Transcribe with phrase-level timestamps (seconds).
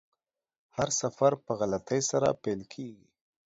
[0.75, 3.05] هر سفر په غلطۍ سره پیل کیږي.